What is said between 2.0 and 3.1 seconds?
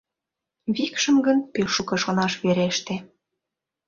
шонаш вереште.